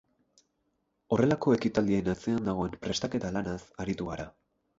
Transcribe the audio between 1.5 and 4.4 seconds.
ekitaldien atzean dagoen prestaketa lanaz aritu gara.